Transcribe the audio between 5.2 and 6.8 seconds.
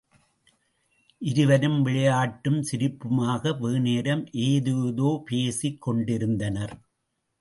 பேசிக் கொண்டிருந்தனர்.